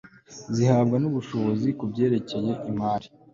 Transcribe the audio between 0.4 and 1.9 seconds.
zihabwa n'ubushobozi ku